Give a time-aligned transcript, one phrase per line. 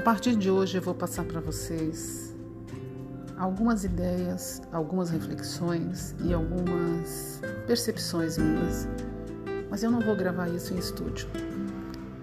[0.00, 2.32] partir de hoje eu vou passar para vocês
[3.36, 8.86] algumas ideias, algumas reflexões e algumas percepções minhas,
[9.68, 11.28] mas eu não vou gravar isso em estúdio.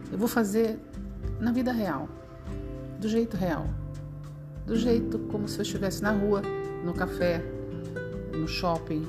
[0.09, 0.79] Eu vou fazer
[1.39, 2.07] na vida real,
[2.99, 3.67] do jeito real,
[4.65, 6.41] do jeito como se eu estivesse na rua,
[6.83, 7.43] no café,
[8.33, 9.05] no shopping,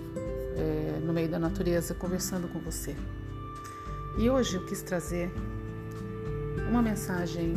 [0.56, 2.96] é, no meio da natureza, conversando com você.
[4.18, 5.32] E hoje eu quis trazer
[6.68, 7.54] uma mensagem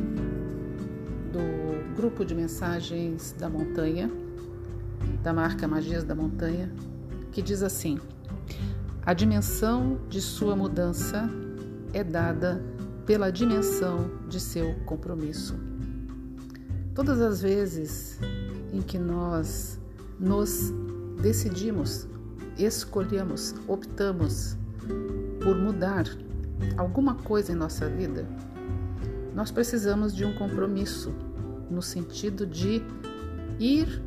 [1.32, 4.10] do grupo de mensagens da montanha,
[5.24, 6.72] da marca Magias da Montanha,
[7.32, 8.00] que diz assim:
[9.06, 11.30] A dimensão de sua mudança
[11.94, 12.62] é dada
[13.06, 15.56] pela dimensão de seu compromisso.
[16.94, 18.20] Todas as vezes
[18.74, 19.80] em que nós
[20.20, 20.72] nos
[21.22, 22.08] decidimos,
[22.58, 24.58] escolhemos, optamos
[25.42, 26.06] por mudar
[26.78, 28.28] alguma coisa em nossa vida,
[29.40, 31.14] nós precisamos de um compromisso
[31.72, 32.84] no sentido de
[33.58, 34.04] ir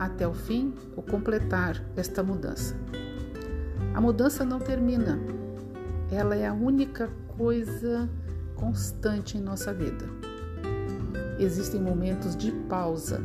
[0.00, 2.74] até o fim ou completar esta mudança.
[3.94, 5.16] A mudança não termina,
[6.10, 8.10] ela é a única coisa
[8.56, 10.06] constante em nossa vida.
[11.38, 13.22] Existem momentos de pausa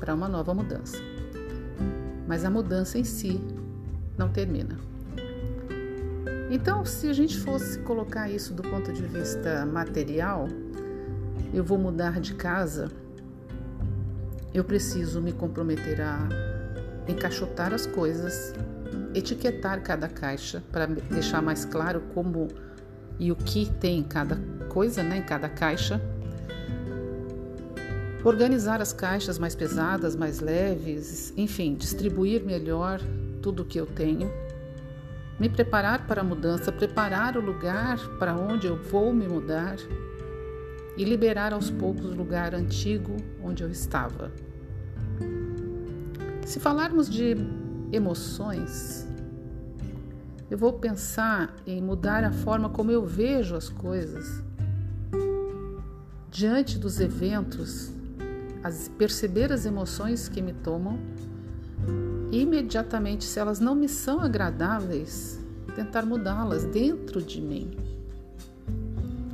[0.00, 0.98] para uma nova mudança,
[2.26, 3.40] mas a mudança em si
[4.18, 4.76] não termina.
[6.50, 10.48] Então, se a gente fosse colocar isso do ponto de vista material,
[11.52, 12.90] eu vou mudar de casa,
[14.54, 16.26] eu preciso me comprometer a
[17.06, 18.54] encaixotar as coisas,
[19.14, 22.48] etiquetar cada caixa para deixar mais claro como
[23.18, 24.38] e o que tem em cada
[24.70, 26.00] coisa, né, em cada caixa.
[28.24, 33.00] Organizar as caixas mais pesadas, mais leves, enfim, distribuir melhor
[33.42, 34.30] tudo o que eu tenho
[35.38, 39.76] me preparar para a mudança, preparar o lugar para onde eu vou me mudar
[40.96, 44.32] e liberar aos poucos o lugar antigo onde eu estava.
[46.44, 47.36] Se falarmos de
[47.92, 49.06] emoções,
[50.50, 54.42] eu vou pensar em mudar a forma como eu vejo as coisas
[56.30, 57.92] diante dos eventos,
[58.62, 60.98] as, perceber as emoções que me tomam
[62.30, 65.38] imediatamente, se elas não me são agradáveis,
[65.74, 67.70] tentar mudá-las dentro de mim.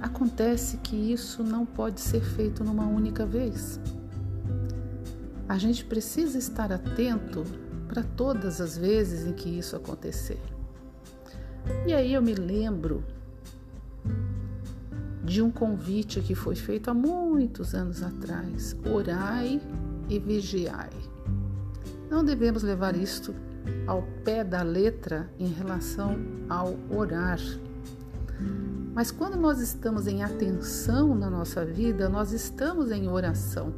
[0.01, 3.81] Acontece que isso não pode ser feito numa única vez.
[5.49, 7.45] A gente precisa estar atento
[7.89, 10.41] para todas as vezes em que isso acontecer.
[11.87, 13.03] E aí eu me lembro
[15.25, 19.61] de um convite que foi feito há muitos anos atrás: orai
[20.09, 20.91] e vigiai.
[22.15, 23.35] Não devemos levar isto
[23.89, 26.17] ao pé da letra em relação
[26.49, 27.41] ao orar.
[28.95, 33.75] Mas quando nós estamos em atenção na nossa vida, nós estamos em oração.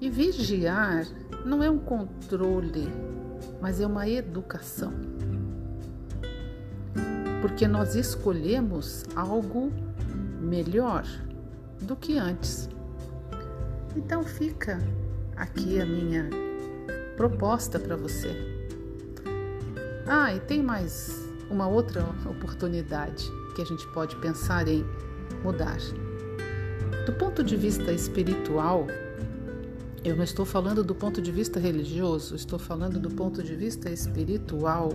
[0.00, 1.06] E vigiar
[1.46, 2.88] não é um controle,
[3.62, 4.92] mas é uma educação.
[7.40, 9.72] Porque nós escolhemos algo
[10.40, 11.04] melhor
[11.82, 12.68] do que antes.
[13.94, 14.76] Então fica
[15.36, 16.49] aqui a minha
[17.20, 18.34] proposta para você.
[20.06, 24.86] Ah, e tem mais uma outra oportunidade que a gente pode pensar em
[25.44, 25.76] mudar.
[27.04, 28.86] Do ponto de vista espiritual,
[30.02, 33.90] eu não estou falando do ponto de vista religioso, estou falando do ponto de vista
[33.90, 34.88] espiritual,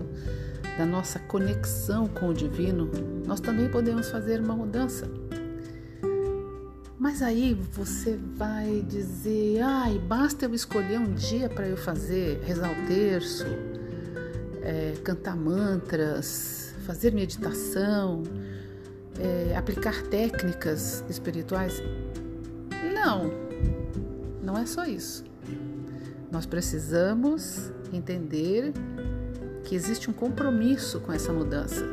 [0.79, 2.89] da nossa conexão com o divino,
[3.23, 5.07] nós também podemos fazer uma mudança.
[6.97, 12.72] Mas aí você vai dizer, ai, basta eu escolher um dia para eu fazer, rezar
[12.72, 13.45] o terço,
[14.61, 18.23] é, cantar mantras, fazer meditação,
[19.19, 21.84] é, aplicar técnicas espirituais.
[22.93, 23.29] Não,
[24.41, 25.25] não é só isso.
[26.31, 28.72] Nós precisamos entender
[29.66, 31.85] que existe um compromisso com essa mudança,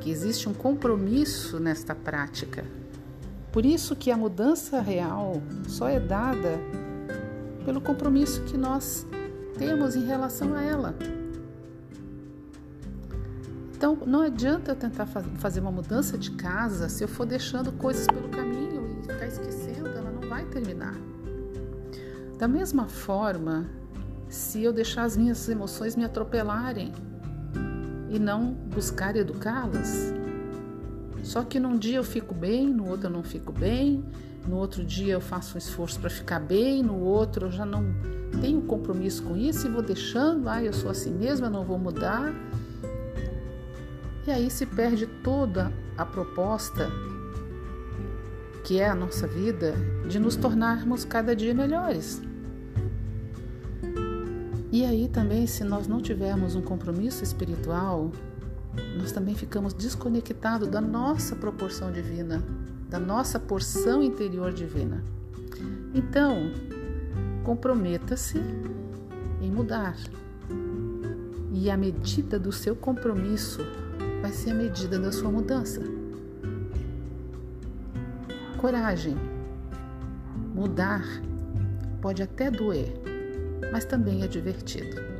[0.00, 2.64] que existe um compromisso nesta prática
[3.54, 6.58] por isso que a mudança real só é dada
[7.64, 9.06] pelo compromisso que nós
[9.56, 10.92] temos em relação a ela.
[13.76, 18.08] Então, não adianta eu tentar fazer uma mudança de casa se eu for deixando coisas
[18.08, 20.96] pelo caminho e ficar esquecendo, ela não vai terminar.
[22.36, 23.70] Da mesma forma,
[24.28, 26.92] se eu deixar as minhas emoções me atropelarem
[28.10, 30.12] e não buscar educá-las,
[31.24, 34.04] só que num dia eu fico bem, no outro eu não fico bem,
[34.46, 37.84] no outro dia eu faço um esforço para ficar bem, no outro eu já não
[38.40, 41.78] tenho compromisso com isso e vou deixando, ah, eu sou assim mesmo, eu não vou
[41.78, 42.34] mudar.
[44.26, 46.90] E aí se perde toda a proposta
[48.64, 49.74] que é a nossa vida,
[50.08, 52.22] de nos tornarmos cada dia melhores.
[54.72, 58.10] E aí também, se nós não tivermos um compromisso espiritual,
[58.98, 62.42] nós também ficamos desconectados da nossa proporção divina,
[62.88, 65.02] da nossa porção interior divina.
[65.94, 66.50] Então,
[67.44, 68.40] comprometa-se
[69.40, 69.96] em mudar.
[71.52, 73.60] E a medida do seu compromisso
[74.20, 75.80] vai ser a medida da sua mudança.
[78.58, 79.16] Coragem.
[80.54, 81.04] Mudar
[82.00, 82.92] pode até doer,
[83.70, 85.13] mas também é divertido.